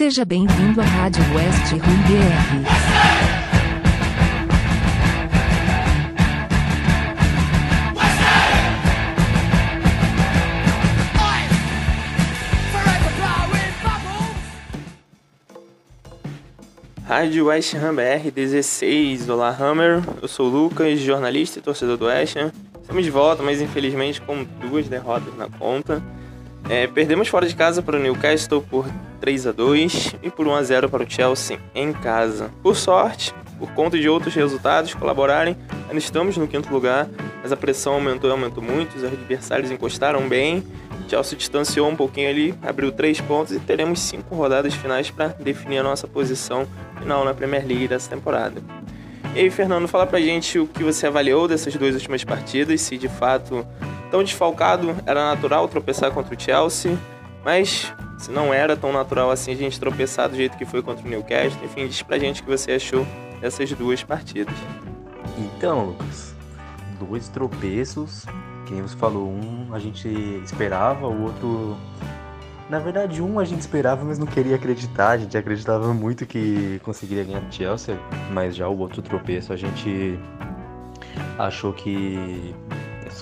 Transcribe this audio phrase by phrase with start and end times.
[0.00, 2.64] Seja bem-vindo à Rádio West Rum BR.
[17.06, 22.06] Rádio West Ham BR 16, olá Hammer, eu sou o Lucas, jornalista e torcedor do
[22.06, 22.50] West Ham.
[22.80, 26.02] Estamos de volta, mas infelizmente com duas derrotas na conta.
[26.70, 28.86] É, perdemos fora de casa para o Newcastle por
[29.20, 32.50] 3 a 2 e por 1 a 0 para o Chelsea em casa.
[32.62, 35.56] Por sorte, por conta de outros resultados colaborarem,
[35.88, 37.08] ainda estamos no quinto lugar,
[37.42, 40.64] mas a pressão aumentou e aumentou muito, os adversários encostaram bem
[41.10, 45.78] Chelsea distanciou um pouquinho ali, abriu três pontos e teremos cinco rodadas finais para definir
[45.78, 46.68] a nossa posição
[47.00, 48.62] final na Premier League dessa temporada.
[49.34, 52.98] E aí, Fernando, fala pra gente o que você avaliou dessas duas últimas partidas, se
[52.98, 53.66] de fato
[54.10, 56.98] tão desfalcado era natural tropeçar contra o Chelsea,
[57.44, 61.06] mas se não era tão natural assim a gente tropeçar do jeito que foi contra
[61.06, 63.06] o Newcastle, enfim, diz pra gente o que você achou
[63.40, 64.54] dessas duas partidas.
[65.38, 66.34] Então, Lucas,
[66.98, 68.26] dois tropeços
[68.70, 70.08] quem você falou, um a gente
[70.44, 71.76] esperava, o outro.
[72.70, 75.08] Na verdade, um a gente esperava, mas não queria acreditar.
[75.08, 77.98] A gente acreditava muito que conseguiria ganhar o Chelsea,
[78.32, 80.16] mas já o outro tropeço a gente
[81.36, 82.54] achou que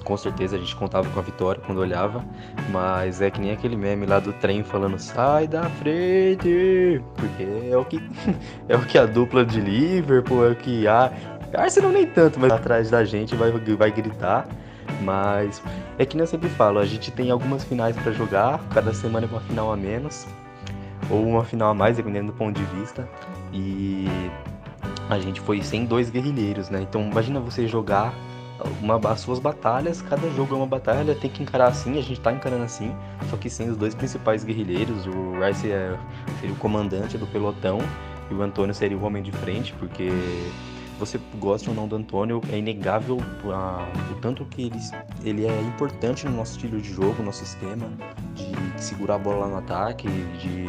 [0.04, 2.22] com certeza a gente contava com a vitória quando olhava,
[2.70, 7.76] mas é que nem aquele meme lá do trem falando sai da frente, porque é
[7.76, 8.02] o que
[8.68, 11.10] é o que a dupla de Liverpool, é o que a
[11.54, 14.46] Arsenal nem tanto, mas atrás da gente vai vai gritar.
[15.02, 15.62] Mas
[15.98, 19.26] é que nem eu sempre falo, a gente tem algumas finais para jogar, cada semana
[19.26, 20.26] é uma final a menos,
[21.10, 23.08] ou uma final a mais, dependendo do ponto de vista.
[23.52, 24.06] E
[25.08, 26.82] a gente foi sem dois guerrilheiros, né?
[26.82, 28.12] Então imagina você jogar
[28.80, 32.20] uma, as suas batalhas, cada jogo é uma batalha, tem que encarar assim, a gente
[32.20, 32.94] tá encarando assim,
[33.30, 35.96] só que sem os dois principais guerrilheiros, o Rice é,
[36.40, 37.78] seria o comandante do pelotão
[38.30, 40.10] e o Antônio seria o homem de frente, porque
[40.98, 44.78] você goste ou não do Antônio, é inegável o tanto que ele,
[45.24, 47.88] ele é importante no nosso estilo de jogo, no nosso esquema,
[48.34, 50.08] de, segurar a bola lá no ataque,
[50.40, 50.66] de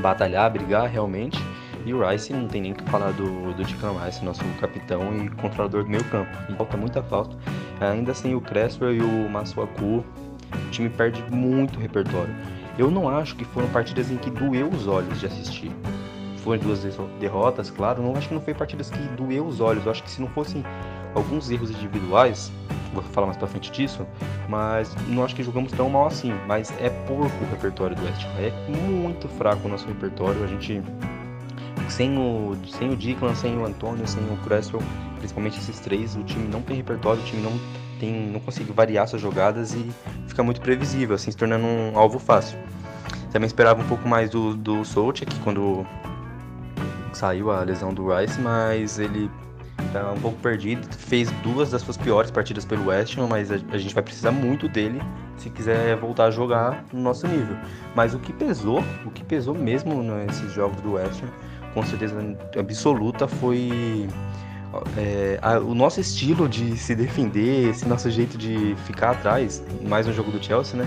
[0.00, 1.38] batalhar, brigar realmente.
[1.86, 5.84] E o Rice não tem nem que falar do, do Rice, nosso capitão e controlador
[5.84, 6.30] do meio campo.
[6.56, 7.36] Falta muita falta.
[7.80, 12.34] Ainda sem o Cresswell e o Masuaku, o time perde muito repertório.
[12.78, 15.70] Eu não acho que foram partidas em que doeu os olhos de assistir
[16.50, 16.80] foram duas
[17.20, 18.02] derrotas, claro.
[18.02, 19.84] Não acho que não foi partidas que doeu os olhos.
[19.84, 20.64] Eu acho que se não fossem
[21.14, 22.50] alguns erros individuais,
[22.92, 24.04] vou falar mais pra frente disso,
[24.48, 26.32] mas não acho que jogamos tão mal assim.
[26.48, 28.40] Mas é pouco o repertório do West Ham.
[28.40, 30.42] É muito fraco o nosso repertório.
[30.42, 30.82] A gente
[31.88, 34.82] sem o sem o Declan, sem o Antônio, sem o Cresswell,
[35.18, 37.52] principalmente esses três, o time não tem repertório, o time não
[37.98, 39.90] tem não consegue variar suas jogadas e
[40.26, 42.58] fica muito previsível, assim se tornando um alvo fácil.
[43.32, 45.86] Também esperava um pouco mais do, do Solskjaer, que quando
[47.12, 49.30] saiu a lesão do Rice, mas ele
[49.92, 50.86] tá um pouco perdido.
[50.96, 54.30] Fez duas das suas piores partidas pelo West Ham, mas a, a, gente vai precisar
[54.30, 55.00] muito dele
[55.36, 57.56] se quiser voltar a jogar no nosso nível.
[57.94, 61.28] Mas o que pesou, o que pesou mesmo nesses jogos do West Ham,
[61.74, 62.16] com certeza
[62.58, 64.08] absoluta, foi
[64.96, 70.06] é, a, o nosso estilo de se defender, esse nosso jeito de ficar atrás, mais
[70.06, 70.86] no jogo do Chelsea, né?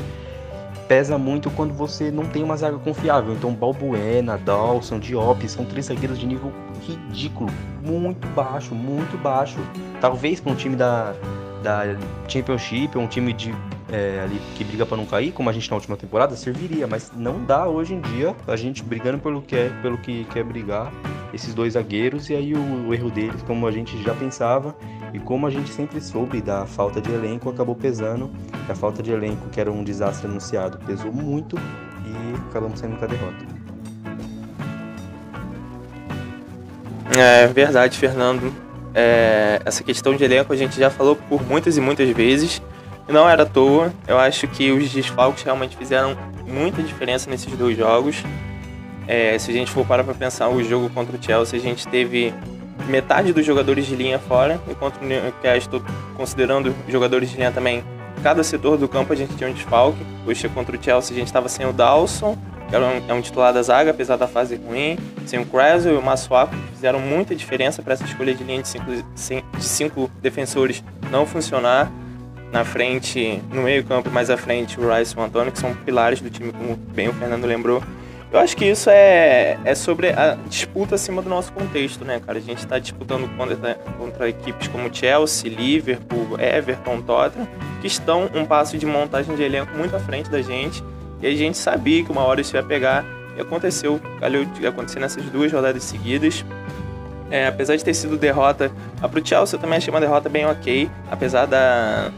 [0.87, 3.33] Pesa muito quando você não tem uma zaga confiável.
[3.33, 6.51] Então, Balbuena, Dawson, Diop são três zagueiros de nível
[6.85, 7.49] ridículo,
[7.81, 9.57] muito baixo, muito baixo.
[9.99, 11.13] Talvez para um time da,
[11.61, 11.83] da
[12.27, 13.53] Championship, um time de
[13.91, 17.11] é, ali que briga para não cair, como a gente na última temporada, serviria, mas
[17.15, 20.91] não dá hoje em dia a gente brigando pelo que é, pelo que quer brigar
[21.33, 24.75] esses dois zagueiros e aí o, o erro deles, como a gente já pensava
[25.13, 28.31] e como a gente sempre soube da falta de elenco, acabou pesando.
[28.67, 33.05] A falta de elenco, que era um desastre anunciado, pesou muito e acabamos saindo com
[33.05, 33.45] a derrota.
[37.15, 38.51] É verdade, Fernando.
[38.95, 42.59] É, essa questão de elenco a gente já falou por muitas e muitas vezes.
[43.07, 43.93] E não era à toa.
[44.07, 48.23] Eu acho que os desfalques realmente fizeram muita diferença nesses dois jogos.
[49.07, 51.87] É, se a gente for parar para pensar o jogo contra o Chelsea, a gente
[51.87, 52.33] teve
[52.87, 55.83] metade dos jogadores de linha fora, enquanto o Newcastle,
[56.15, 57.83] considerando jogadores de linha também,
[58.21, 59.99] cada setor do campo a gente tinha um desfalque.
[60.25, 62.37] Hoje contra o Chelsea a gente estava sem o Dawson,
[62.69, 65.95] que era um, é um titular da zaga, apesar da fase ruim, sem o Creswell
[65.95, 70.11] e o Masuaku, fizeram muita diferença para essa escolha de linha de cinco, de cinco
[70.21, 71.91] defensores não funcionar.
[72.51, 75.73] Na frente, no meio campo, mais à frente, o Rice e o Antônio, que são
[75.73, 77.81] pilares do time, como bem o Fernando lembrou.
[78.33, 82.39] Eu acho que isso é, é sobre a disputa acima do nosso contexto, né, cara?
[82.39, 87.47] A gente está disputando contra, contra equipes como Chelsea, Liverpool, Everton, Tottenham,
[87.79, 90.83] que estão um passo de montagem de elenco muito à frente da gente.
[91.21, 93.05] E a gente sabia que uma hora isso ia pegar
[93.37, 94.01] E aconteceu,
[94.67, 96.43] acontecer nessas duas rodadas seguidas.
[97.29, 100.47] É, apesar de ter sido derrota, a pro Chelsea eu também achei uma derrota bem
[100.47, 102.11] ok, apesar da,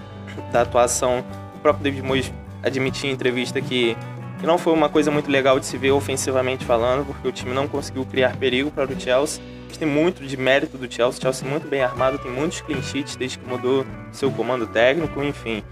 [0.53, 1.25] da atuação,
[1.55, 2.31] o próprio David Moyes
[2.63, 3.95] admitir em entrevista que,
[4.39, 7.53] que não foi uma coisa muito legal de se ver ofensivamente falando, porque o time
[7.53, 9.43] não conseguiu criar perigo para o Chelsea.
[9.67, 12.81] Mas tem muito de mérito do Chelsea, o Chelsea muito bem armado, tem muitos clean
[12.81, 15.63] sheets desde que mudou seu comando técnico, enfim.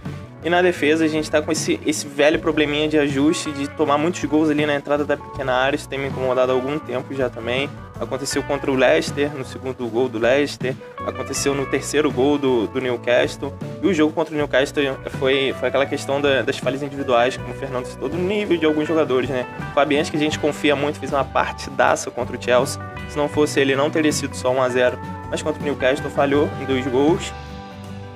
[0.43, 3.97] E na defesa a gente tá com esse, esse velho probleminha de ajuste, de tomar
[3.97, 7.13] muitos gols ali na entrada da pequena área, isso tem me incomodado há algum tempo
[7.13, 7.69] já também.
[7.99, 10.75] Aconteceu contra o Leicester, no segundo gol do Leicester,
[11.07, 13.53] aconteceu no terceiro gol do, do Newcastle.
[13.81, 17.53] E o jogo contra o Newcastle foi, foi aquela questão da, das falhas individuais, como
[17.53, 19.45] o Fernando citou, do nível de alguns jogadores, né?
[19.71, 22.81] O Fabianski, que a gente confia muito, fez uma partidaça contra o Chelsea.
[23.07, 24.99] Se não fosse ele, não teria sido só 1 a 0
[25.29, 27.33] mas contra o Newcastle falhou em dois gols.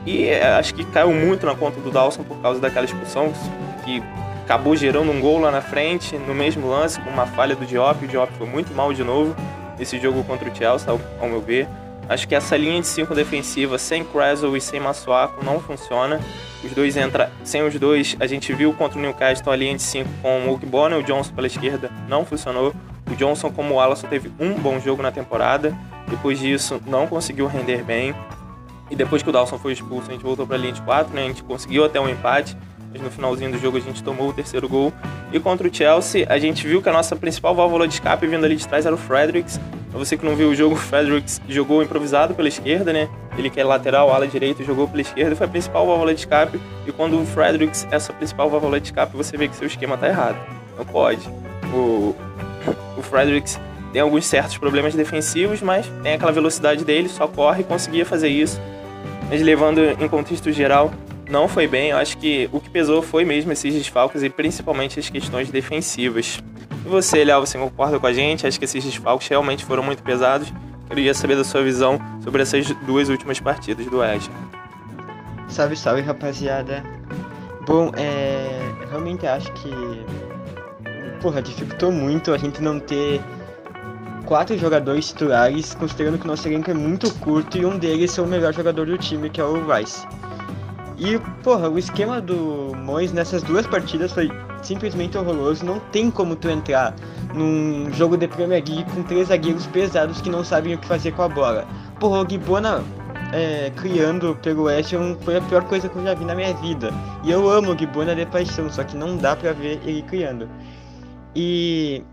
[0.07, 3.33] E é, acho que caiu muito na conta do Dawson por causa daquela expulsão
[3.83, 4.01] que
[4.45, 8.05] acabou gerando um gol lá na frente, no mesmo lance, com uma falha do Diop.
[8.05, 9.35] O Diop foi muito mal de novo
[9.77, 11.67] nesse jogo contra o Chelsea, ao, ao meu ver.
[12.07, 16.21] Acho que essa linha de 5 defensiva sem Krasel e sem Massuaco não funciona.
[16.63, 18.15] Os dois entra sem os dois.
[18.17, 21.03] A gente viu contra o Newcastle a linha de 5 com o Ogbonna e o
[21.03, 22.73] Johnson pela esquerda não funcionou.
[23.11, 25.75] O Johnson, como o Alisson, teve um bom jogo na temporada.
[26.07, 28.15] Depois disso, não conseguiu render bem.
[28.89, 31.13] E depois que o Dawson foi expulso, a gente voltou para a linha de 4,
[31.13, 31.23] né?
[31.23, 32.57] A gente conseguiu até um empate,
[32.91, 34.93] mas no finalzinho do jogo a gente tomou o terceiro gol.
[35.31, 38.45] E contra o Chelsea, a gente viu que a nossa principal válvula de escape vindo
[38.45, 39.59] ali de trás era o Fredericks.
[39.89, 43.09] Pra você que não viu o jogo, o Fredericks jogou improvisado pela esquerda, né?
[43.37, 46.59] Ele que é lateral, ala direito, jogou pela esquerda foi a principal válvula de escape.
[46.85, 49.97] E quando o Fredericks é sua principal válvula de escape, você vê que seu esquema
[49.97, 50.37] tá errado.
[50.77, 51.27] Não pode.
[51.73, 52.15] O,
[52.97, 53.59] o Fredericks
[53.91, 58.29] tem alguns certos problemas defensivos, mas tem aquela velocidade dele, só corre e conseguia fazer
[58.29, 58.59] isso
[59.29, 60.91] mas levando em contexto geral,
[61.29, 61.89] não foi bem.
[61.89, 66.41] Eu acho que o que pesou foi mesmo esses desfalques e principalmente as questões defensivas.
[66.85, 68.47] E você, Léo, você concorda com a gente?
[68.47, 70.51] Acho que esses desfalques realmente foram muito pesados.
[70.89, 74.31] Queria saber da sua visão sobre essas duas últimas partidas do Oeste.
[75.49, 76.83] Salve, salve, rapaziada.
[77.65, 78.71] Bom, é...
[78.89, 79.69] realmente acho que...
[81.21, 83.19] Porra, dificultou muito a gente não ter
[84.27, 88.27] quatro jogadores titulares, considerando que nosso elenco é muito curto e um deles é o
[88.27, 90.05] melhor jogador do time, que é o Rice.
[90.99, 94.29] E, porra, o esquema do Mois nessas duas partidas foi
[94.61, 95.63] simplesmente horroroso.
[95.65, 96.93] Não tem como tu entrar
[97.33, 101.11] num jogo de Premier League com três zagueiros pesados que não sabem o que fazer
[101.13, 101.65] com a bola.
[101.99, 102.83] Porra, o Gibona
[103.31, 106.91] é, criando pelo West foi a pior coisa que eu já vi na minha vida.
[107.23, 110.49] E eu amo o Gibona de paixão, só que não dá pra ver ele criando.
[111.35, 112.03] E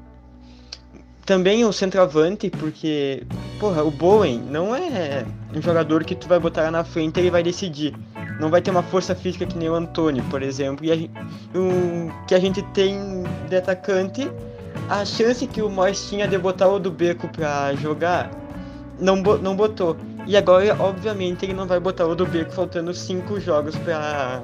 [1.25, 3.23] também o centroavante, porque,
[3.59, 5.25] porra, o Bowen não é
[5.55, 7.95] um jogador que tu vai botar na frente e ele vai decidir.
[8.39, 10.85] Não vai ter uma força física que nem o Antônio, por exemplo.
[10.85, 10.97] E a,
[12.27, 14.31] que a gente tem de atacante,
[14.89, 18.31] a chance que o Mois tinha de botar o do Beco pra jogar,
[18.99, 19.97] não, não botou.
[20.27, 24.43] E agora, obviamente, ele não vai botar o do Beco faltando cinco jogos pra,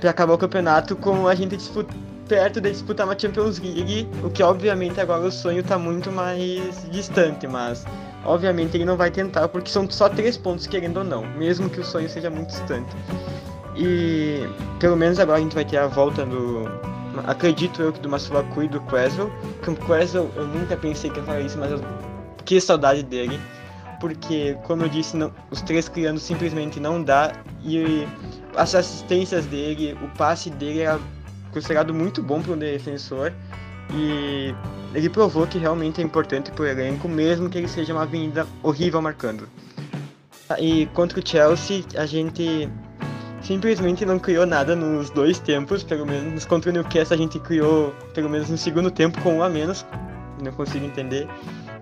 [0.00, 4.30] pra acabar o campeonato com a gente disputar perto de disputar uma Champions League, o
[4.30, 7.84] que obviamente agora o sonho está muito mais distante, mas
[8.24, 11.80] obviamente ele não vai tentar porque são só três pontos querendo ou não, mesmo que
[11.80, 12.88] o sonho seja muito distante.
[13.74, 14.48] E
[14.78, 16.70] pelo menos agora a gente vai ter a volta do.
[17.26, 19.28] Acredito eu que do Masulaku e do Quesel.
[19.64, 21.80] Que o Quesel eu nunca pensei que ia falar isso, mas eu...
[22.44, 23.40] que saudade dele.
[24.00, 25.32] Porque, como eu disse, não...
[25.50, 27.32] os três criando simplesmente não dá.
[27.64, 28.06] E
[28.56, 31.00] as assistências dele, o passe dele era
[31.52, 33.32] considerado muito bom para um defensor
[33.92, 34.54] e
[34.94, 38.46] ele provou que realmente é importante para o elenco, mesmo que ele seja uma avenida
[38.62, 39.48] horrível marcando.
[40.58, 42.68] E contra o Chelsea, a gente
[43.42, 47.94] simplesmente não criou nada nos dois tempos, pelo menos contra o Newcastle a gente criou
[48.14, 49.86] pelo menos no segundo tempo com um a menos,
[50.42, 51.28] não consigo entender.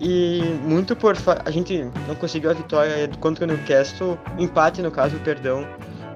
[0.01, 5.17] E muito por a gente não conseguiu a vitória contra o Newcastle, empate no caso,
[5.21, 5.67] perdão,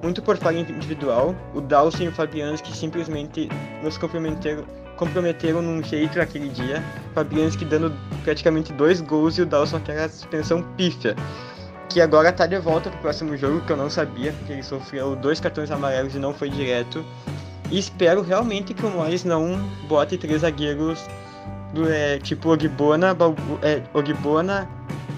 [0.03, 1.33] muito por falha individual.
[1.55, 3.49] O Dawson e o Fabianski simplesmente
[3.81, 4.65] nos comprometeram,
[4.97, 6.83] comprometeram num jeito naquele dia.
[7.15, 7.91] Fabianski dando
[8.23, 11.15] praticamente dois gols e o Dawson aquela suspensão pífia.
[11.89, 15.15] Que agora tá de volta pro próximo jogo, que eu não sabia, porque ele sofreu
[15.15, 17.03] dois cartões amarelos e não foi direto.
[17.71, 19.57] E espero realmente que o Moyes não
[19.87, 20.99] bote três zagueiros
[21.73, 23.15] do, é, tipo Ogbona,
[23.61, 24.67] é, Ogbona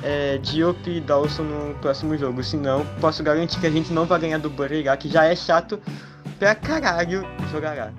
[0.06, 2.44] é, Diop e Dawson no próximo jogo.
[2.44, 5.82] Senão, posso garantir que a gente não vai ganhar do Burger, que já é chato
[6.38, 7.92] pra caralho jogar.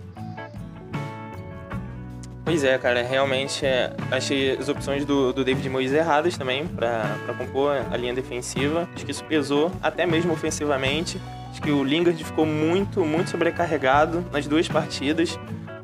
[2.45, 7.19] Pois é, cara, realmente é, achei as opções do, do David Moyes erradas também para
[7.37, 8.89] compor a linha defensiva.
[8.95, 11.21] Acho que isso pesou, até mesmo ofensivamente.
[11.51, 15.37] Acho que o Lingard ficou muito, muito sobrecarregado nas duas partidas.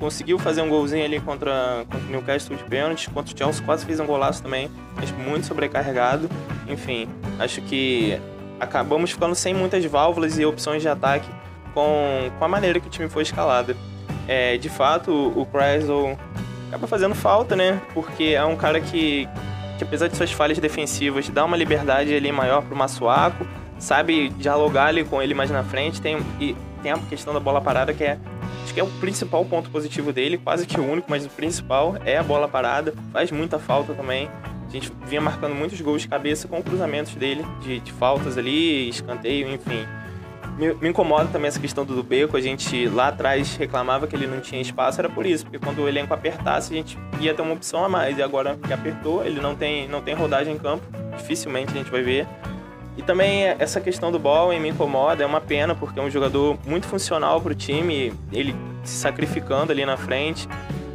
[0.03, 3.87] Conseguiu fazer um golzinho ali contra, contra o Newcastle de pênalti, contra o Chelsea quase
[3.87, 6.29] fez um golaço também, mas muito sobrecarregado.
[6.67, 8.19] Enfim, acho que
[8.59, 11.29] acabamos ficando sem muitas válvulas e opções de ataque
[11.73, 13.77] com, com a maneira que o time foi escalado.
[14.27, 16.19] É, de fato, o Kreisel
[16.67, 17.81] acaba fazendo falta, né?
[17.95, 19.29] Porque é um cara que,
[19.79, 23.47] que apesar de suas falhas defensivas, dá uma liberdade ali maior pro Massuaco,
[23.79, 27.61] sabe dialogar ali com ele mais na frente, tem, e tem a questão da bola
[27.61, 28.19] parada que é
[28.73, 31.97] acho que é o principal ponto positivo dele, quase que o único, mas o principal
[32.07, 34.31] é a bola parada, faz muita falta também.
[34.67, 38.89] A gente vinha marcando muitos gols de cabeça com cruzamentos dele, de, de faltas ali,
[38.89, 39.87] escanteio, enfim.
[40.57, 42.37] Me, me, incomoda também essa questão do, Beco.
[42.37, 45.83] A gente lá atrás reclamava que ele não tinha espaço, era por isso, porque quando
[45.83, 48.17] o elenco apertasse, a gente ia ter uma opção a mais.
[48.17, 50.85] E agora que apertou, ele não tem, não tem rodagem em campo,
[51.19, 52.27] dificilmente a gente vai ver.
[52.97, 56.59] E também essa questão do Bowen me incomoda, é uma pena, porque é um jogador
[56.67, 60.47] muito funcional para o time, ele se sacrificando ali na frente.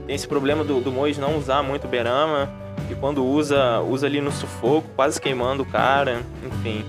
[0.05, 2.49] Tem esse problema do, do Mois não usar muito o Berama,
[2.89, 6.85] e quando usa, usa ali no sufoco, quase queimando o cara, enfim.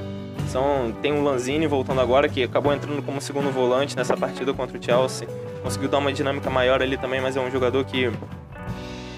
[0.48, 4.78] São, tem o Lanzini voltando agora, que acabou entrando como segundo volante nessa partida contra
[4.78, 5.28] o Chelsea.
[5.62, 8.10] Conseguiu dar uma dinâmica maior ali também, mas é um jogador que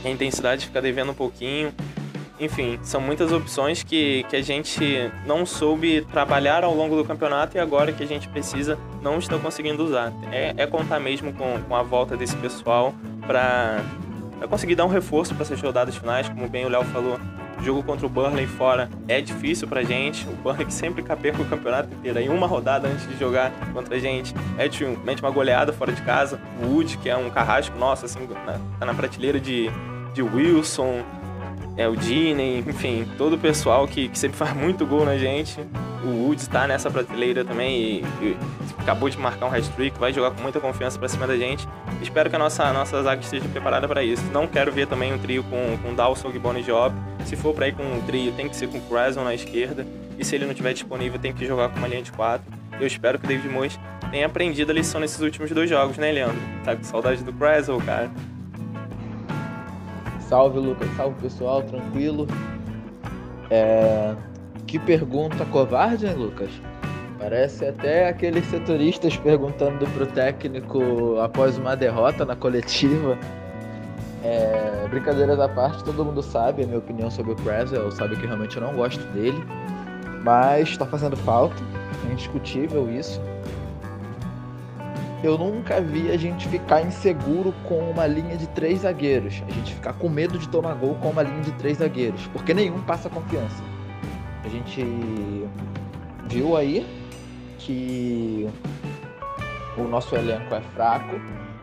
[0.05, 1.73] a intensidade fica devendo um pouquinho.
[2.41, 7.59] Enfim, são muitas opções que, que a gente não soube trabalhar ao longo do campeonato
[7.59, 10.11] e agora que a gente precisa não está conseguindo usar.
[10.33, 12.95] É, é contar mesmo com, com a volta desse pessoal
[13.27, 13.83] para
[14.49, 17.21] conseguir dar um reforço para essas rodadas finais, como bem o Léo falou.
[17.61, 20.27] O jogo contra o Burnley fora é difícil pra gente.
[20.27, 22.19] O Burnley que sempre caperca o campeonato inteiro.
[22.19, 26.01] Aí uma rodada antes de jogar contra a gente, mete, mete uma goleada fora de
[26.01, 26.41] casa.
[26.63, 28.27] O Wood, que é um carrasco nosso, assim,
[28.79, 29.71] tá na prateleira de,
[30.15, 31.05] de Wilson,
[31.81, 35.59] é, o Disney, enfim, todo o pessoal que, que sempre faz muito gol na gente.
[36.05, 38.37] O Woods está nessa prateleira também e, e,
[38.79, 41.67] acabou de marcar um hat-trick, vai jogar com muita confiança para cima da gente.
[42.03, 44.23] Espero que a nossa, nossa zaga esteja preparada para isso.
[44.31, 46.95] Não quero ver também um trio com, com Dawson, Gibbon e Job.
[47.25, 49.87] Se for para ir com um trio, tem que ser com o Creswell na esquerda.
[50.19, 52.47] E se ele não estiver disponível, tem que jogar com uma linha de quatro.
[52.79, 53.79] Eu espero que o David Moyes
[54.11, 56.41] tenha aprendido a lição nesses últimos dois jogos, né, Leandro?
[56.63, 58.11] Tá com saudade do Creswell, cara.
[60.31, 60.89] Salve, Lucas.
[60.97, 61.61] Salve, pessoal.
[61.65, 62.29] Tranquilo.
[63.51, 64.15] É...
[64.65, 66.51] Que pergunta covarde, hein, Lucas?
[67.19, 73.19] Parece até aqueles setoristas perguntando pro técnico após uma derrota na coletiva.
[74.23, 74.87] É...
[74.89, 78.57] Brincadeiras à parte, todo mundo sabe a minha opinião sobre o Creswell, sabe que realmente
[78.57, 79.45] eu não gosto dele.
[80.23, 81.57] Mas está fazendo falta,
[82.09, 83.21] é indiscutível isso
[85.23, 89.43] eu nunca vi a gente ficar inseguro com uma linha de três zagueiros.
[89.47, 92.27] A gente ficar com medo de tomar gol com uma linha de três zagueiros.
[92.29, 93.63] Porque nenhum passa confiança.
[94.45, 94.83] A gente
[96.27, 96.87] viu aí
[97.59, 98.49] que
[99.77, 101.17] o nosso elenco é fraco.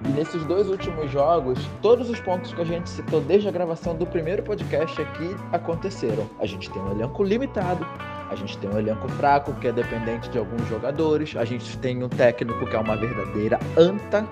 [0.06, 3.96] E nesses dois últimos jogos, todos os pontos que a gente citou desde a gravação
[3.96, 6.30] do primeiro podcast aqui aconteceram.
[6.40, 7.84] A gente tem um elenco limitado,
[8.30, 11.36] a gente tem um elenco fraco, que é dependente de alguns jogadores.
[11.36, 14.26] A gente tem um técnico que é uma verdadeira anta.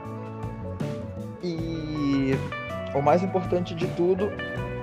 [1.42, 2.36] E
[2.94, 4.32] o mais importante de tudo,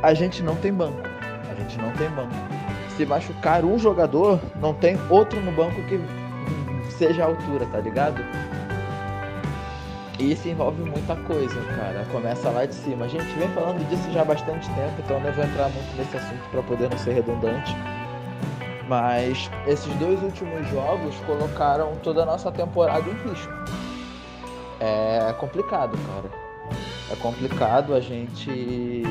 [0.03, 1.03] a gente não tem banco.
[1.51, 2.35] A gente não tem banco.
[2.97, 6.01] Se machucar um jogador, não tem outro no banco que
[6.91, 8.23] seja a altura, tá ligado?
[10.19, 12.07] E isso envolve muita coisa, cara.
[12.13, 13.07] Começa lá de cima.
[13.07, 15.97] A gente vem falando disso já há bastante tempo, então eu não vou entrar muito
[15.97, 17.75] nesse assunto para poder não ser redundante.
[18.89, 23.53] Mas esses dois últimos jogos colocaram toda a nossa temporada em risco.
[24.81, 26.31] É complicado, cara.
[27.11, 29.03] É complicado, a gente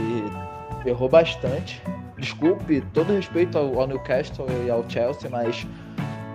[0.86, 1.82] errou bastante.
[2.18, 5.66] Desculpe, todo respeito ao, ao Newcastle e ao Chelsea, mas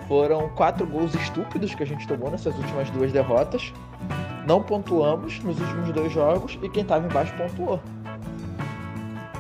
[0.09, 3.73] foram quatro gols estúpidos que a gente tomou nessas últimas duas derrotas.
[4.47, 7.81] Não pontuamos nos últimos dois jogos e quem estava embaixo pontuou.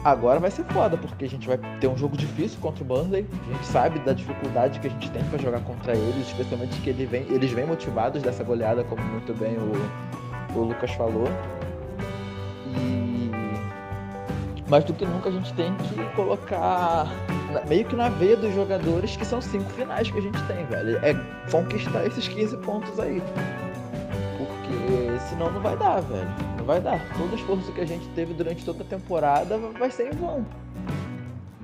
[0.06, 3.26] Agora vai ser foda, porque a gente vai ter um jogo difícil contra o Burnley.
[3.50, 6.90] A gente sabe da dificuldade que a gente tem para jogar contra eles, especialmente que
[6.90, 11.26] ele vem, eles vêm motivados dessa goleada, como muito bem o, o Lucas falou.
[12.76, 13.32] E
[14.70, 17.08] mais do que nunca a gente tem que colocar
[17.68, 20.98] meio que na veia dos jogadores que são cinco finais que a gente tem, velho.
[21.04, 21.14] É
[21.50, 23.20] conquistar esses 15 pontos aí.
[24.38, 27.00] Porque senão não vai dar, velho vai dar.
[27.16, 30.44] Todo esforço que a gente teve durante toda a temporada vai ser em vão.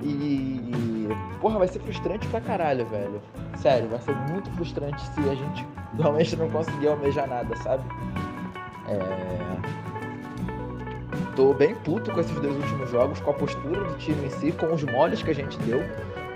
[0.00, 1.08] E.
[1.40, 3.20] Porra, vai ser frustrante pra caralho, velho.
[3.56, 5.66] Sério, vai ser muito frustrante se a gente
[5.98, 7.84] realmente não conseguir almejar nada, sabe?
[8.88, 9.82] É.
[11.36, 14.52] Tô bem puto com esses dois últimos jogos, com a postura do time em si,
[14.52, 15.82] com os moles que a gente deu.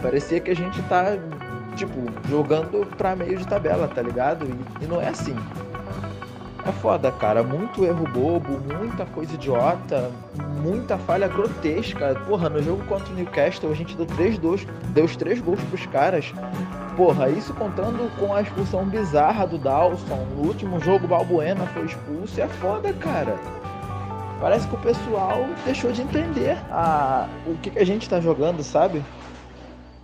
[0.00, 1.18] Parecia que a gente tá,
[1.76, 1.92] tipo,
[2.28, 4.46] jogando pra meio de tabela, tá ligado?
[4.46, 5.36] E, e não é assim.
[6.68, 7.42] É foda, cara.
[7.42, 10.10] Muito erro bobo, muita coisa idiota,
[10.62, 12.14] muita falha grotesca.
[12.26, 15.60] Porra, no jogo contra o Newcastle a gente deu três, dois, deu os três gols
[15.64, 16.32] pros caras.
[16.96, 20.26] Porra, isso contando com a expulsão bizarra do Dawson.
[20.36, 22.40] No último jogo, Balbuena foi expulso.
[22.40, 23.36] É foda, cara.
[24.40, 28.62] Parece que o pessoal deixou de entender a, o que, que a gente tá jogando,
[28.62, 29.02] sabe?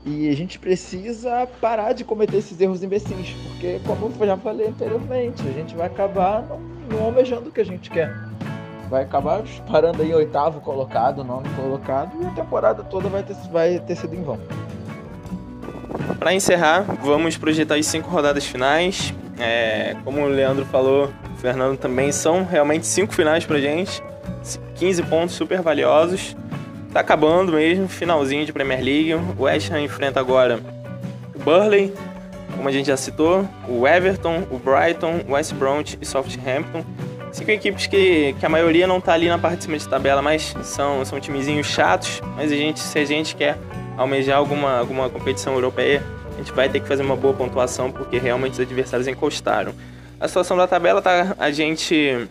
[0.04, 4.66] E a gente precisa parar de cometer esses erros imbecis, porque, como eu já falei
[4.66, 6.58] anteriormente, a gente vai acabar não,
[6.90, 8.12] não almejando o que a gente quer.
[8.90, 13.78] Vai acabar parando aí oitavo colocado, nono colocado, e a temporada toda vai ter, vai
[13.78, 14.40] ter sido em vão.
[16.18, 19.14] Para encerrar, vamos projetar as cinco rodadas finais.
[19.38, 24.02] É, como o Leandro falou, o Fernando também são realmente cinco finais pra gente.
[24.74, 26.36] 15 pontos super valiosos.
[26.92, 29.14] Tá acabando mesmo, finalzinho de Premier League.
[29.14, 30.60] O West Ham enfrenta agora
[31.34, 31.90] o Burley,
[32.54, 36.84] como a gente já citou, o Everton, o Brighton, o West Bromwich e Southampton.
[37.32, 40.20] Cinco equipes que, que a maioria não tá ali na parte de cima de tabela,
[40.20, 42.20] mas são, são timezinhos chatos.
[42.36, 43.56] Mas a gente, se a gente quer
[43.96, 46.02] almejar alguma, alguma competição europeia,
[46.34, 49.72] a gente vai ter que fazer uma boa pontuação, porque realmente os adversários encostaram.
[50.20, 52.28] A situação da tabela tá a gente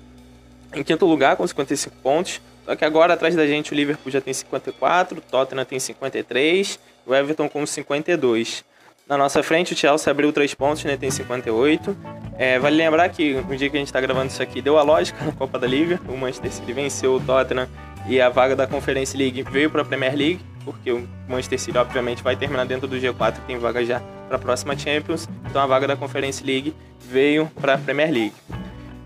[0.75, 2.39] em quinto lugar com 55 pontos.
[2.65, 6.79] Só que agora atrás da gente o Liverpool já tem 54, o Tottenham tem 53,
[7.05, 8.63] o Everton com 52.
[9.07, 11.97] Na nossa frente o Chelsea abriu 3 pontos, né, tem 58.
[12.37, 14.83] É, vale lembrar que no dia que a gente está gravando isso aqui deu a
[14.83, 15.99] lógica na Copa da Liga.
[16.07, 17.67] O Manchester City venceu o Tottenham
[18.07, 21.77] e a vaga da Conference League veio para a Premier League, porque o Manchester City
[21.77, 25.27] obviamente vai terminar dentro do G4, tem vaga já para a próxima Champions.
[25.49, 28.33] Então a vaga da Conference League veio para a Premier League.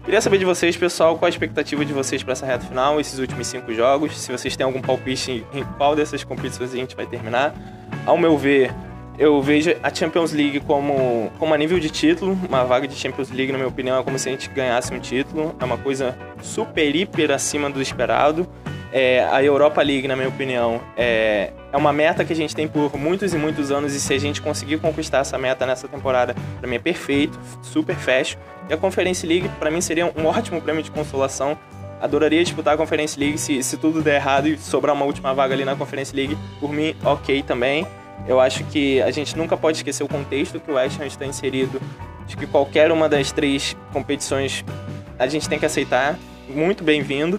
[0.06, 3.18] Queria saber de vocês, pessoal, qual a expectativa de vocês para essa reta final, esses
[3.18, 4.16] últimos cinco jogos.
[4.16, 7.56] Se vocês têm algum palpite em qual dessas competições a gente vai terminar.
[8.06, 8.72] Ao meu ver,
[9.18, 12.38] eu vejo a Champions League como, como a nível de título.
[12.48, 15.00] Uma vaga de Champions League, na minha opinião, é como se a gente ganhasse um
[15.00, 15.56] título.
[15.60, 18.48] É uma coisa super, hiper acima do esperado.
[18.94, 22.70] É, a Europa League, na minha opinião, é, é uma meta que a gente tem
[22.70, 26.34] por muitos e muitos anos e se a gente conseguir conquistar essa meta nessa temporada,
[26.58, 28.38] para mim é perfeito, super fecho.
[28.70, 31.58] E a Conference League, para mim, seria um ótimo prêmio de consolação.
[32.00, 35.54] Adoraria disputar a Conference League se, se tudo der errado e sobrar uma última vaga
[35.54, 36.38] ali na Conference League.
[36.62, 37.86] Por mim, ok também.
[38.26, 41.26] Eu acho que a gente nunca pode esquecer o contexto que o West Ham está
[41.26, 41.82] inserido.
[42.26, 44.64] Acho que qualquer uma das três competições
[45.20, 46.18] a gente tem que aceitar.
[46.48, 47.38] Muito bem-vindo.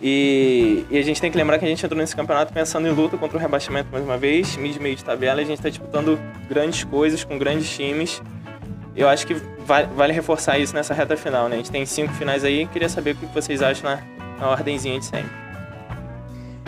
[0.00, 2.90] E, e, a gente tem que lembrar que a gente entrou nesse campeonato pensando em
[2.90, 6.18] luta contra o rebaixamento mais uma vez, mid meio de tabela, a gente está disputando
[6.48, 8.20] grandes coisas com grandes times.
[8.96, 11.54] Eu acho que vale, vale, reforçar isso nessa reta final, né?
[11.54, 14.02] A gente tem cinco finais aí, queria saber o que vocês acham na,
[14.38, 15.30] na ordemzinha de sempre.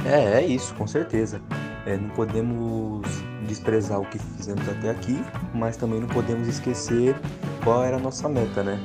[0.07, 1.41] É, é isso, com certeza.
[1.87, 3.07] É, não podemos
[3.47, 5.23] desprezar o que fizemos até aqui,
[5.53, 7.15] mas também não podemos esquecer
[7.63, 8.79] qual era a nossa meta, né?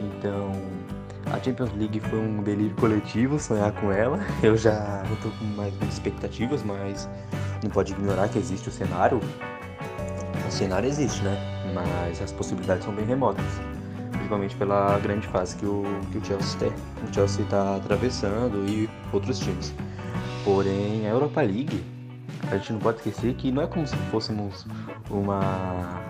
[0.00, 0.52] Então,
[1.44, 4.18] Champions League foi um delírio coletivo sonhar com ela.
[4.42, 7.08] Eu já não tô com mais muitas expectativas, mas
[7.62, 9.20] não pode ignorar que existe o cenário.
[10.48, 11.36] O cenário existe, né?
[11.74, 13.44] Mas as possibilidades são bem remotas.
[14.12, 16.72] Principalmente pela grande fase que o, que o Chelsea tem.
[17.06, 19.74] O Chelsea está atravessando e outros times.
[20.44, 21.84] Porém, a Europa League,
[22.50, 24.66] a gente não pode esquecer que não é como se fôssemos
[25.10, 26.00] uma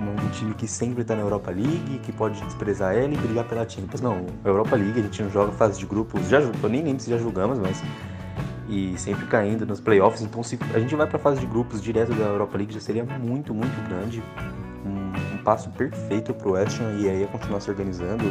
[0.00, 3.68] um time que sempre está na Europa League, que pode desprezar ela e brigar pela
[3.68, 4.00] Champions.
[4.00, 7.10] Não, Europa League a gente não joga fase de grupos, já eu nem lembro se
[7.10, 7.82] já jogamos, mas
[8.70, 10.22] e sempre caindo nos playoffs.
[10.22, 12.80] Então, se a gente vai para a fase de grupos direto da Europa League, já
[12.80, 14.22] seria muito, muito grande.
[14.86, 18.24] Um, um passo perfeito para o West Ham e aí continuar se organizando,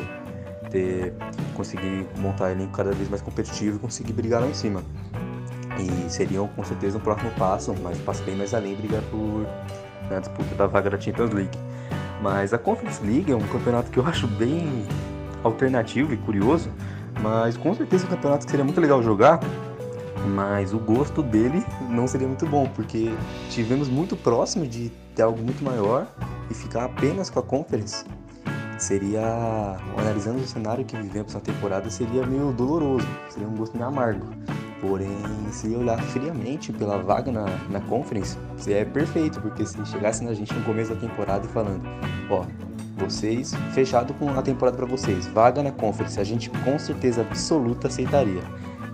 [0.71, 1.13] ter,
[1.55, 4.81] conseguir montar elenco cada vez mais competitivo e conseguir brigar lá em cima.
[5.77, 9.45] E seriam com certeza um próximo passo, mas um passo bem mais além, brigar por
[10.09, 11.57] na disputa da vaga da Champions League.
[12.21, 14.85] Mas a Conference League é um campeonato que eu acho bem
[15.43, 16.69] alternativo e curioso,
[17.21, 19.39] mas com certeza é um campeonato que seria muito legal jogar,
[20.35, 23.13] mas o gosto dele não seria muito bom, porque
[23.49, 26.07] tivemos muito próximo de ter algo muito maior
[26.49, 28.03] e ficar apenas com a Conference.
[28.77, 33.87] Seria, analisando o cenário que vivemos na temporada, seria meio doloroso, seria um gosto meio
[33.87, 34.25] amargo.
[34.81, 35.17] Porém,
[35.51, 38.37] se olhar friamente pela vaga na, na Conference,
[38.67, 41.81] é perfeito, porque se chegasse na gente no começo da temporada e falando,
[42.29, 42.45] ó,
[42.97, 47.87] vocês, fechado com a temporada para vocês, vaga na Conference, a gente com certeza absoluta
[47.87, 48.41] aceitaria.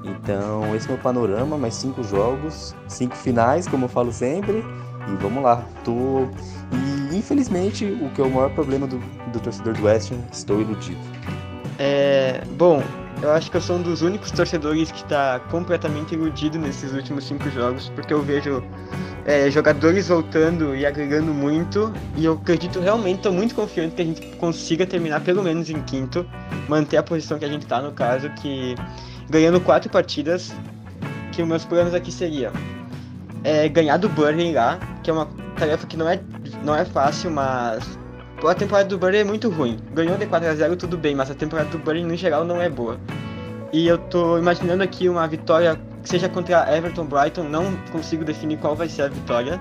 [0.03, 4.63] Então, esse é o meu panorama, mais cinco jogos, cinco finais, como eu falo sempre,
[5.07, 5.63] e vamos lá.
[5.83, 6.27] Tô...
[6.71, 8.97] E infelizmente, o que é o maior problema do,
[9.31, 10.99] do torcedor do West estou iludido.
[11.79, 12.43] É.
[12.57, 12.81] Bom,
[13.21, 17.25] eu acho que eu sou um dos únicos torcedores que está completamente iludido nesses últimos
[17.25, 18.63] cinco jogos, porque eu vejo
[19.25, 21.93] é, jogadores voltando e agregando muito.
[22.15, 25.81] E eu acredito realmente, estou muito confiante que a gente consiga terminar pelo menos em
[25.83, 26.25] quinto,
[26.67, 28.75] manter a posição que a gente está no caso, que
[29.29, 30.53] ganhando quatro partidas,
[31.31, 32.51] que os meus planos aqui seria
[33.43, 36.19] é, ganhar do Burnley lá, que é uma tarefa que não é,
[36.63, 37.97] não é fácil, mas
[38.43, 39.79] a temporada do Burnley é muito ruim.
[39.93, 42.61] Ganhou de 4 a 0 tudo bem, mas a temporada do Burnley no geral não
[42.61, 42.99] é boa.
[43.71, 48.57] E eu tô imaginando aqui uma vitória que seja contra Everton Brighton, não consigo definir
[48.57, 49.59] qual vai ser a vitória.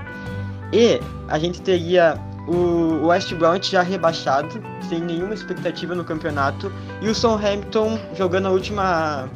[0.73, 7.09] E a gente teria o West Brom já rebaixado, sem nenhuma expectativa no campeonato, e
[7.09, 9.29] o Southampton jogando a última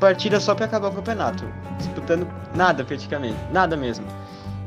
[0.00, 1.44] partida só para acabar o campeonato,
[1.78, 4.06] disputando nada praticamente, nada mesmo.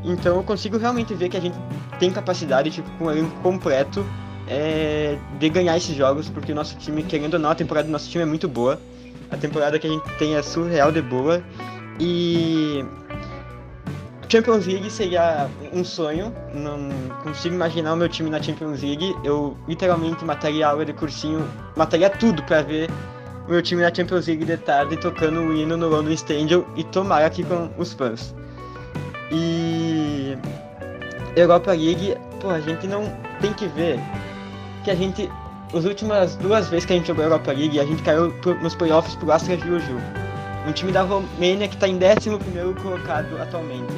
[0.04, 1.58] Então eu consigo realmente ver que a gente
[2.00, 4.06] tem capacidade, tipo, com o elenco completo,
[4.48, 7.92] é, de ganhar esses jogos, porque o nosso time, querendo ou não, a temporada do
[7.92, 8.80] nosso time é muito boa.
[9.30, 11.44] A temporada que a gente tem é surreal de boa.
[12.00, 12.86] E
[14.30, 16.34] Champions League seria um sonho.
[16.54, 16.90] Não
[17.24, 19.16] consigo imaginar o meu time na Champions League.
[19.24, 22.90] Eu literalmente mataria a aula de cursinho, mataria tudo para ver
[23.48, 26.84] o meu time na Champions League de tarde tocando o hino no London Stadium e
[26.84, 28.36] tomar aqui com os fãs.
[29.32, 30.38] E
[31.36, 33.04] Europa League, pô, a gente não
[33.42, 34.00] tem que ver
[34.84, 35.30] que a gente,
[35.76, 39.16] as últimas duas vezes que a gente jogou Europa League, a gente caiu nos playoffs
[39.16, 39.98] pro Astra Giurgiu.
[40.68, 42.42] Um time da Romênia que está em 11
[42.82, 43.94] colocado atualmente.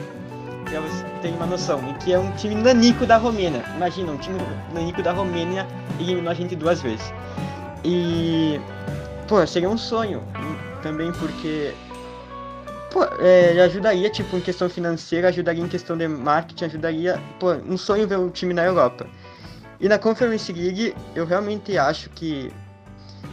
[0.66, 1.80] Pra você ter uma noção.
[1.90, 3.64] E que é um time nanico da Romênia.
[3.76, 4.40] Imagina, um time
[4.72, 5.66] nanico da Romênia
[6.00, 7.12] eliminou a gente duas vezes.
[7.84, 8.60] E.
[9.28, 10.22] Pô, seria um sonho.
[10.84, 11.74] Também porque
[12.92, 17.78] Pô, é, ajudaria, tipo, em questão financeira, ajudaria em questão de marketing, ajudaria, pô, um
[17.78, 19.06] sonho ver o time na Europa.
[19.80, 22.52] E na Conference League, eu realmente acho que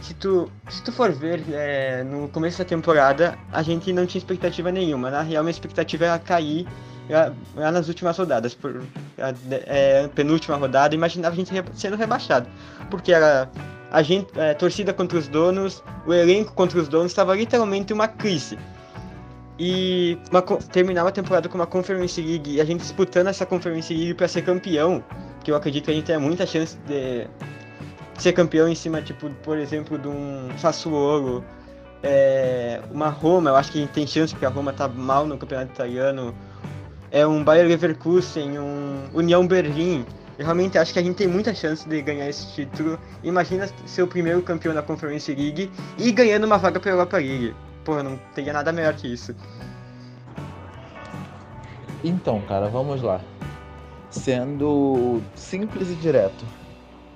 [0.01, 4.19] se tu, se tu for ver é, no começo da temporada, a gente não tinha
[4.19, 5.09] expectativa nenhuma.
[5.09, 6.67] Na real, minha expectativa era cair
[7.55, 8.83] lá nas últimas rodadas, por
[9.17, 9.33] a,
[9.65, 12.47] é, penúltima rodada, imaginava a gente sendo rebaixado.
[12.91, 13.49] Porque era
[13.91, 18.07] a gente, é, torcida contra os donos, o elenco contra os donos, estava literalmente uma
[18.07, 18.57] crise
[19.59, 23.91] e uma, terminar a temporada com uma Conference League e a gente disputando essa Conference
[23.93, 25.03] League para ser campeão,
[25.43, 27.27] que eu acredito que a gente tem muita chance de
[28.17, 31.43] ser campeão em cima, tipo, por exemplo, de um Sassuolo,
[32.03, 35.25] é, uma Roma, eu acho que a gente tem chance porque a Roma tá mal
[35.25, 36.35] no campeonato italiano,
[37.11, 40.05] é um Bayer Leverkusen, um União Berlim.
[40.37, 42.99] Eu realmente acho que a gente tem muita chance de ganhar esse título.
[43.23, 47.17] Imagina ser o primeiro campeão da Conference League e ganhando uma vaga para a Europa
[47.17, 47.55] League
[47.87, 49.33] pô, não teria nada melhor que isso.
[52.03, 53.21] Então, cara, vamos lá.
[54.09, 56.45] Sendo simples e direto.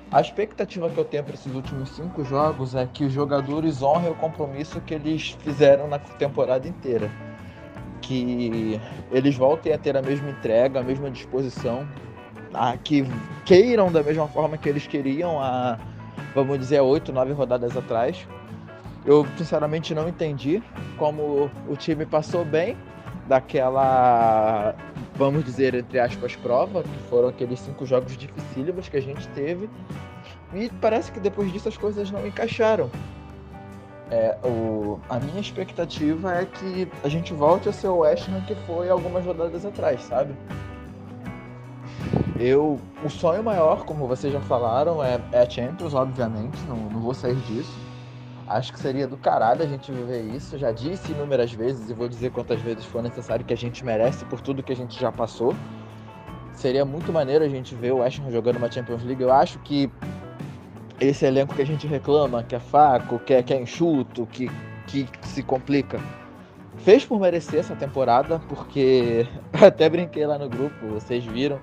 [0.09, 4.11] A expectativa que eu tenho para esses últimos cinco jogos é que os jogadores honrem
[4.11, 7.11] o compromisso que eles fizeram na temporada inteira.
[8.01, 8.79] Que
[9.11, 11.85] eles voltem a ter a mesma entrega, a mesma disposição,
[12.53, 13.05] a que
[13.45, 15.77] queiram da mesma forma que eles queriam há,
[16.33, 18.25] vamos dizer, oito, nove rodadas atrás
[19.05, 20.61] eu sinceramente não entendi
[20.97, 22.77] como o time passou bem
[23.27, 24.75] daquela,
[25.15, 29.69] vamos dizer, entre aspas, prova, que foram aqueles cinco jogos dificílimos que a gente teve.
[30.53, 32.89] E parece que depois disso as coisas não encaixaram.
[34.09, 38.41] É, o, a minha expectativa é que a gente volte a ser o West Ham
[38.41, 40.33] que foi algumas rodadas atrás, sabe?
[42.37, 46.99] Eu, o sonho maior, como vocês já falaram, é, é a Champions, obviamente, não, não
[46.99, 47.90] vou sair disso
[48.51, 50.57] Acho que seria do caralho a gente viver isso.
[50.57, 54.25] Já disse inúmeras vezes e vou dizer quantas vezes for necessário que a gente merece
[54.25, 55.55] por tudo que a gente já passou.
[56.53, 59.23] Seria muito maneiro a gente ver o Ham jogando uma Champions League.
[59.23, 59.89] Eu acho que
[60.99, 64.51] esse elenco que a gente reclama, que é fraco, que é, que é enxuto, que,
[64.85, 65.99] que se complica,
[66.79, 71.59] fez por merecer essa temporada, porque até brinquei lá no grupo, vocês viram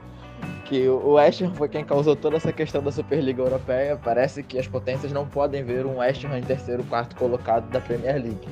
[0.68, 3.98] que o West Ham foi quem causou toda essa questão da Superliga Europeia.
[4.02, 7.80] Parece que as potências não podem ver um West Ham em terceiro, quarto colocado da
[7.80, 8.48] Premier League.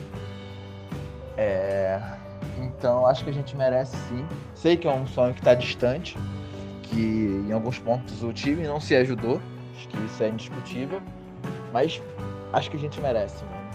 [1.37, 2.00] É...
[2.59, 4.26] Então acho que a gente merece sim.
[4.55, 6.16] Sei que é um sonho que está distante,
[6.85, 9.38] que em alguns pontos o time não se ajudou,
[9.76, 11.02] acho que isso é indiscutível,
[11.70, 12.00] mas
[12.55, 13.44] acho que a gente merece.
[13.44, 13.66] Mano.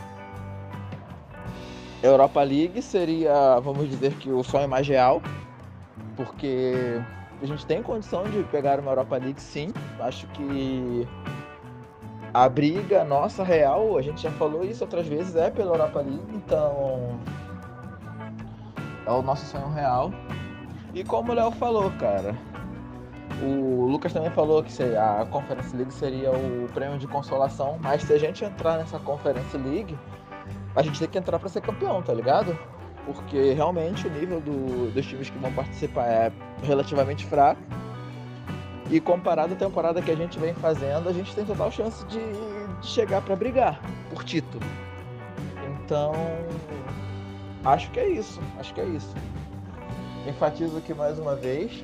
[2.02, 5.22] Europa League seria, vamos dizer que o sonho mais real,
[6.16, 7.00] porque
[7.42, 9.70] a gente tem condição de pegar uma Europa League, sim.
[10.00, 11.08] Acho que
[12.34, 16.24] a briga nossa real, a gente já falou isso outras vezes, é pela Europa League,
[16.34, 17.20] então
[19.06, 20.12] é o nosso sonho real.
[20.94, 22.36] E como o Léo falou, cara,
[23.42, 28.14] o Lucas também falou que a Conference League seria o prêmio de consolação, mas se
[28.14, 29.98] a gente entrar nessa Conference League,
[30.76, 32.58] a gente tem que entrar para ser campeão, tá ligado?
[33.06, 36.32] Porque realmente o nível do- dos times que vão participar é
[36.64, 37.62] relativamente fraco.
[38.90, 42.20] E comparado à temporada que a gente vem fazendo, a gente tem total chance de,
[42.20, 44.64] de chegar para brigar por título.
[45.86, 46.12] Então,
[47.64, 48.42] acho que é isso.
[48.60, 49.14] Acho que é isso.
[50.28, 51.84] Enfatizo aqui mais uma vez.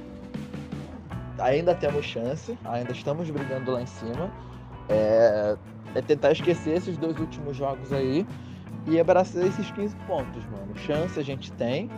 [1.39, 4.29] Ainda temos chance, ainda estamos brigando lá em cima.
[4.89, 5.55] É,
[5.95, 8.25] é tentar esquecer esses dois últimos jogos aí
[8.85, 10.75] e abraçar esses 15 pontos, mano.
[10.75, 11.89] Chance a gente tem.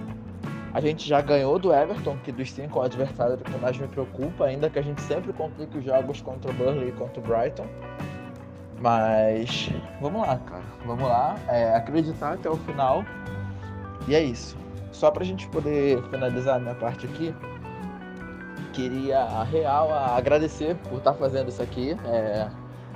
[0.74, 3.88] A gente já ganhou do Everton, que dos cinco é o adversário que mais me
[3.88, 7.24] preocupa, ainda que a gente sempre complique os jogos contra o Burnley e contra o
[7.24, 7.66] Brighton.
[8.80, 10.64] Mas vamos lá, cara.
[10.86, 11.38] Vamos lá.
[11.48, 13.04] É, acreditar até o final.
[14.08, 14.56] E é isso.
[14.92, 17.34] Só pra gente poder finalizar a minha parte aqui,
[18.74, 21.98] queria a real agradecer por estar fazendo isso aqui.
[22.06, 22.48] É,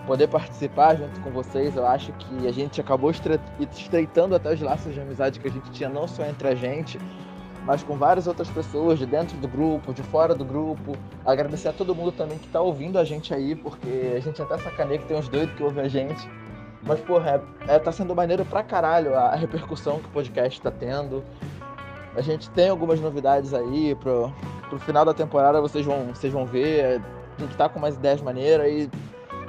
[0.06, 1.76] poder participar junto com vocês.
[1.76, 3.40] Eu acho que a gente acabou estre-
[3.72, 7.00] estreitando até os laços de amizade que a gente tinha, não só entre a gente,
[7.66, 10.98] mas com várias outras pessoas de dentro do grupo, de fora do grupo.
[11.26, 14.58] Agradecer a todo mundo também que tá ouvindo a gente aí, porque a gente até
[14.58, 16.30] sacaneia que tem uns doidos que ouvem a gente.
[16.86, 20.70] Mas, porra, é, é- tá sendo maneiro pra caralho a, repercussão que o podcast tá
[20.70, 21.24] tendo.
[22.16, 24.32] A gente tem algumas novidades aí pro,
[24.70, 27.02] pro final da temporada, vocês vão, vocês vão ver.
[27.38, 28.90] A gente tá com umas ideias maneiras e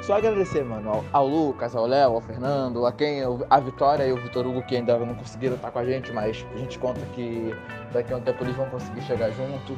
[0.05, 4.13] só agradecer, mano, ao, ao Lucas, ao Léo, ao Fernando, a quem a Vitória e
[4.13, 7.01] o Vitor Hugo que ainda não conseguiram estar com a gente, mas a gente conta
[7.15, 7.55] que
[7.91, 9.77] daqui a um tempo eles vão conseguir chegar junto.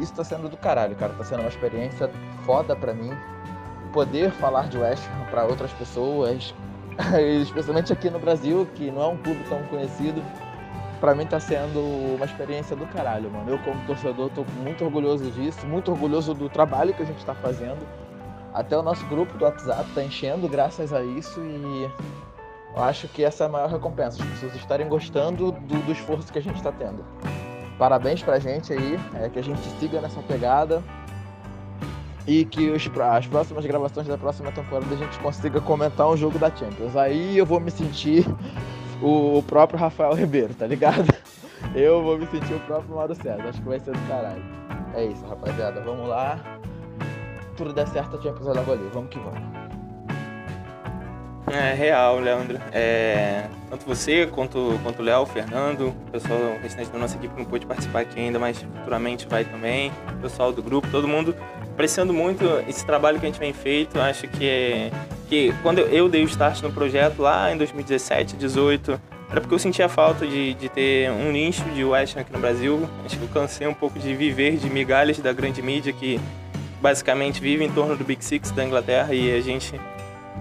[0.00, 1.12] Isso tá sendo do caralho, cara.
[1.12, 2.10] Tá sendo uma experiência
[2.44, 3.12] foda pra mim.
[3.92, 6.52] Poder falar de West Ham pra outras pessoas,
[7.42, 10.20] especialmente aqui no Brasil, que não é um clube tão conhecido.
[10.98, 11.78] Pra mim tá sendo
[12.16, 13.48] uma experiência do caralho, mano.
[13.48, 17.34] Eu como torcedor tô muito orgulhoso disso, muito orgulhoso do trabalho que a gente tá
[17.34, 17.86] fazendo.
[18.52, 21.90] Até o nosso grupo do WhatsApp tá enchendo graças a isso e
[22.74, 26.32] eu acho que essa é a maior recompensa, as pessoas estarem gostando do, do esforço
[26.32, 27.04] que a gente está tendo.
[27.78, 30.82] Parabéns pra gente aí, é, que a gente siga nessa pegada
[32.26, 36.38] e que os, as próximas gravações da próxima temporada a gente consiga comentar um jogo
[36.38, 36.96] da Champions.
[36.96, 38.26] Aí eu vou me sentir
[39.00, 41.12] o, o próprio Rafael Ribeiro, tá ligado?
[41.74, 44.42] Eu vou me sentir o próprio Mauro César, acho que vai ser do caralho.
[44.94, 46.38] É isso, rapaziada, vamos lá.
[47.62, 49.40] Tudo der certo, a Champions é logo ali, vamos que vamos.
[51.46, 52.58] É real, Leandro.
[52.72, 57.16] É, tanto você quanto, quanto o Léo, o Fernando, o pessoal o restante da nossa
[57.16, 59.92] equipe não pôde participar aqui ainda, mas futuramente vai também.
[60.18, 61.36] O pessoal do grupo, todo mundo
[61.72, 64.00] apreciando muito esse trabalho que a gente vem feito.
[64.00, 64.90] Acho que, é,
[65.28, 69.58] que quando eu- dei o start no projeto lá em 2017, 2018, era porque eu
[69.58, 72.88] sentia falta de, de ter um nicho de West Ham aqui no Brasil.
[73.04, 76.18] Acho que eu cansei um pouco de viver de migalhas da grande mídia que
[76.82, 79.80] basicamente vive em torno do Big Six da Inglaterra e a gente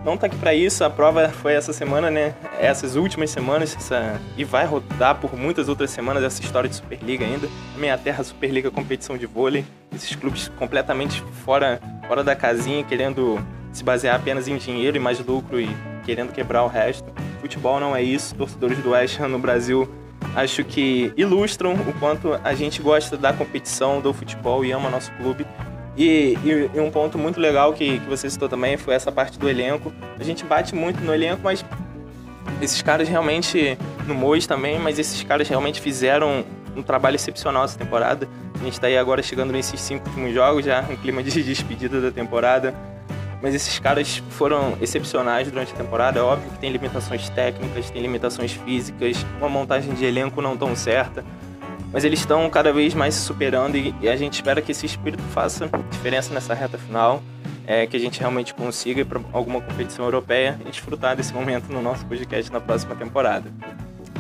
[0.04, 0.84] não tá aqui pra isso.
[0.84, 2.34] A prova foi essa semana, né?
[2.60, 4.20] Essas últimas semanas, essa...
[4.36, 7.48] e vai rodar por muitas outras semanas essa história de Superliga ainda.
[7.76, 9.64] A minha terra, Superliga, competição de vôlei.
[9.96, 13.40] Esses clubes completamente fora, fora da casinha, querendo
[13.72, 15.70] se basear apenas em dinheiro e mais lucro e
[16.04, 17.08] querendo quebrar o resto.
[17.40, 18.34] Futebol não é isso.
[18.34, 19.88] Torcedores do West Ham no Brasil
[20.36, 25.12] acho que ilustram o quanto a gente gosta da competição, do futebol e ama nosso
[25.14, 25.46] clube.
[25.98, 29.38] E, e- e um ponto muito legal que, que você citou também foi essa parte
[29.38, 29.94] do elenco.
[30.20, 31.66] A gente bate muito no elenco, mas
[32.62, 33.78] esses caras realmente,
[34.08, 36.44] no Mois também, mas esses caras realmente fizeram
[36.76, 38.28] um trabalho excepcional essa temporada.
[38.60, 42.00] A gente tá aí agora chegando nesses cinco últimos jogos, já em clima de despedida
[42.00, 42.74] da temporada.
[43.42, 46.20] Mas esses caras foram excepcionais durante a temporada.
[46.20, 50.76] É óbvio que tem limitações técnicas, tem limitações físicas, uma montagem de elenco não tão
[50.76, 51.26] certa.
[51.92, 54.86] Mas eles estão cada vez mais se superando e, e a gente espera que esse
[54.86, 57.22] espírito faça diferença nessa reta final.
[57.68, 61.72] É, que a gente realmente consiga ir para alguma competição europeia e desfrutar desse momento
[61.72, 63.54] no nosso podcast na próxima temporada.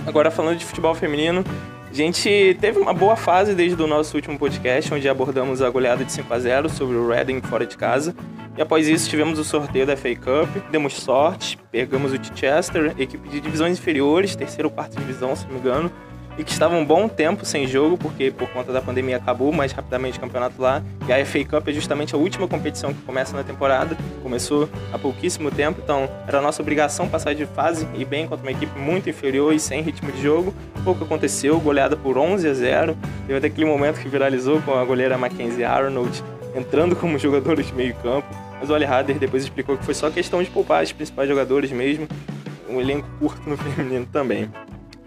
[0.05, 1.43] Agora falando de futebol feminino,
[1.91, 6.05] a gente teve uma boa fase desde o nosso último podcast, onde abordamos a goleada
[6.05, 8.15] de 5 a 0 sobre o Reading fora de casa.
[8.57, 13.27] E após isso tivemos o sorteio da FA Cup, demos sorte, pegamos o Chichester, equipe
[13.27, 15.91] de divisões inferiores, terceira ou quarta divisão, se não me engano,
[16.41, 19.71] e que estava um bom tempo sem jogo, porque por conta da pandemia acabou mais
[19.71, 20.81] rapidamente o campeonato lá.
[21.07, 24.97] E a FA Cup é justamente a última competição que começa na temporada, começou há
[24.97, 29.07] pouquíssimo tempo, então era nossa obrigação passar de fase e bem contra uma equipe muito
[29.07, 30.51] inferior e sem ritmo de jogo.
[30.83, 32.97] Pouco aconteceu, goleada por 11 a 0.
[33.27, 36.23] Teve até aquele momento que viralizou com a goleira Mackenzie Arnold
[36.55, 38.27] entrando como jogadora de meio campo.
[38.59, 41.71] Mas o Ali Hader depois explicou que foi só questão de poupar os principais jogadores
[41.71, 42.07] mesmo,
[42.67, 44.49] um elenco curto no feminino também.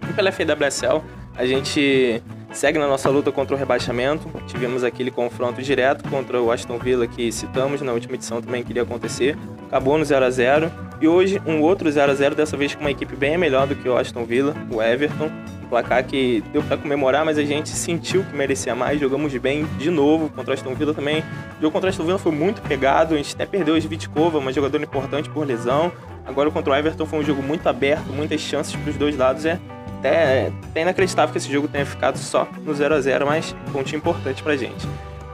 [0.09, 1.03] E pela FWSL,
[1.37, 2.21] a gente
[2.51, 4.29] segue na nossa luta contra o rebaixamento.
[4.47, 8.71] Tivemos aquele confronto direto contra o Aston Villa que citamos na última edição também que
[8.71, 9.37] iria acontecer.
[9.67, 10.71] Acabou no 0 a 0
[11.01, 13.75] e hoje um outro 0 a 0 dessa vez com uma equipe bem melhor do
[13.75, 15.29] que o Aston Villa, o Everton.
[15.69, 18.99] placar que deu para comemorar, mas a gente sentiu que merecia mais.
[18.99, 21.19] Jogamos bem de novo contra o Aston Villa também.
[21.59, 24.37] O jogo contra o Aston Villa foi muito pegado, a gente até perdeu o Svitkova,
[24.37, 25.91] uma jogadora importante por lesão.
[26.25, 29.45] Agora contra o Everton foi um jogo muito aberto, muitas chances para os dois lados.
[29.45, 29.59] É
[29.99, 33.95] até, até inacreditável que esse jogo tenha ficado só no 0 a 0 mas ponto
[33.95, 34.87] importante pra gente.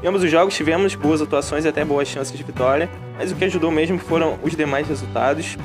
[0.03, 3.35] Em ambos os jogos tivemos boas atuações e até boas chances de vitória, mas o
[3.35, 5.57] que ajudou mesmo foram os demais resultados.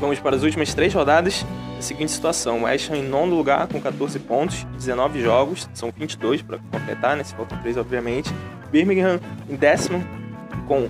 [0.00, 1.44] Vamos para as últimas três rodadas.
[1.76, 5.68] A seguinte situação: o West Ham em nono lugar com 14 pontos e 19 jogos,
[5.74, 7.24] são 22 para completar, né?
[7.24, 8.32] Se faltam 3, obviamente.
[8.70, 10.04] Birmingham em décimo
[10.68, 10.88] com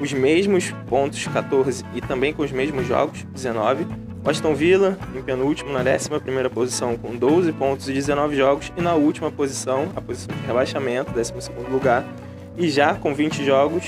[0.00, 3.86] os mesmos pontos, 14, e também com os mesmos jogos, 19.
[4.28, 8.94] Aston Villa em penúltimo, na 11 posição, com 12 pontos e 19 jogos, e na
[8.94, 11.32] última posição, a posição de rebaixamento, 12
[11.70, 12.04] lugar,
[12.56, 13.84] e já com 20 jogos,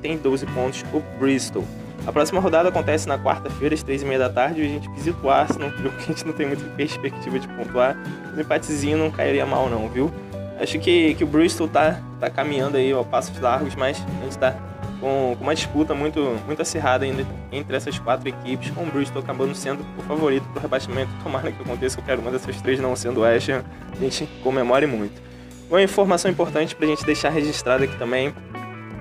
[0.00, 1.62] tem 12 pontos o Bristol.
[2.06, 5.30] A próxima rodada acontece na quarta-feira, às 3h30 da tarde, e a gente visita o
[5.30, 7.96] Arsenal, jogo que a gente não tem muita perspectiva de pontuar.
[8.34, 10.10] Um empatezinho não cairia mal não, viu?
[10.58, 14.38] Acho que, que o Bristol tá, tá caminhando aí ao passos largos, mas a gente
[14.38, 14.56] tá
[15.02, 19.52] com, uma disputa muito, muito acirrada ainda entre essas quatro equipes, com o Bristol acabando
[19.52, 21.10] sendo o favorito para o rebaixamento.
[21.24, 25.20] Tomara que aconteça qualquer uma dessas três, não sendo o Ham, a gente comemore muito.
[25.68, 28.32] Uma informação importante para a gente deixar registrada aqui também,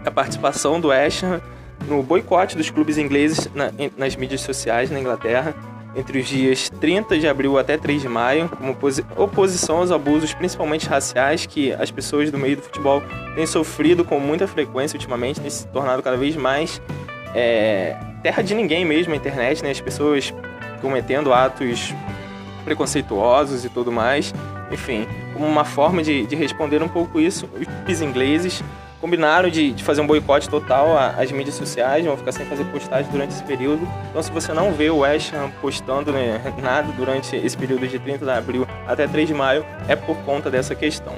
[0.04, 1.40] a participação do Ham
[1.88, 5.54] no boicote dos clubes ingleses na, nas mídias sociais na Inglaterra
[5.96, 8.78] entre os dias 30 de abril até 3 de maio, como
[9.18, 13.04] oposição aos abusos, principalmente raciais, que as pessoas do meio do futebol
[13.36, 16.82] têm sofrido com muita frequência ultimamente, tem se tornado cada vez mais
[17.36, 19.72] é, terra de ninguém mesmo a internet, né?
[19.72, 20.34] As pessoas
[20.82, 21.94] cometendo atos
[22.64, 24.34] preconceituosos e tudo mais.
[24.72, 27.50] Enfim, como uma forma de, de responder um pouco isso,
[27.88, 28.64] os ingleses
[29.02, 33.12] combinaram de, de fazer um boicote total às mídias sociais, vão ficar sem fazer postagem
[33.12, 33.86] durante esse período.
[34.10, 37.98] Então, se você não vê o West Ham postando né, nada durante esse período de
[37.98, 41.16] 30 de abril até 3 de maio, é por conta dessa questão.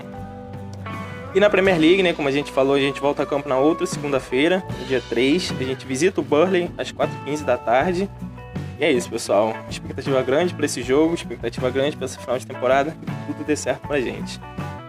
[1.36, 3.58] E na Premier League, né, como a gente falou, a gente volta a campo na
[3.58, 5.54] outra segunda-feira, dia 3.
[5.60, 8.10] A gente visita o Burley às 4h15 da tarde.
[8.80, 9.56] E é isso, pessoal.
[9.68, 13.56] Expectativa grande para esse jogo, expectativa grande para esse final de temporada, que tudo dê
[13.56, 14.40] certo pra gente.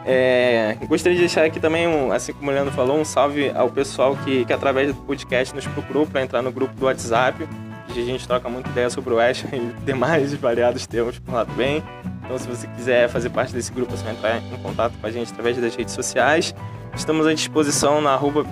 [0.07, 3.71] É, gostaria de deixar aqui também, um, assim como o Leandro falou, um salve ao
[3.71, 7.49] pessoal que, que através do podcast nos procurou para entrar no grupo do WhatsApp.
[7.89, 11.83] A gente troca muita ideia sobre o West e demais variados temas por lá também.
[12.23, 15.11] Então, se você quiser fazer parte desse grupo, você vai entrar em contato com a
[15.11, 16.55] gente através das redes sociais.
[16.95, 18.45] Estamos à disposição na arroba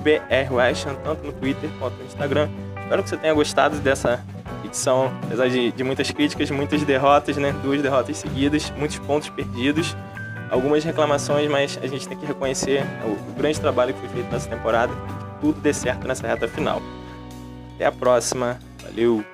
[1.05, 2.49] tanto no Twitter quanto no Instagram.
[2.83, 4.25] Espero que você tenha gostado dessa
[4.65, 7.55] edição, apesar de, de muitas críticas, muitas derrotas, né?
[7.63, 9.97] Duas derrotas seguidas, muitos pontos perdidos
[10.53, 14.49] algumas reclamações, mas a gente tem que reconhecer o, grande trabalho que foi feito nessa
[14.49, 16.81] temporada, que tudo dê certo nessa reta final.
[17.75, 19.32] Até a próxima, valeu!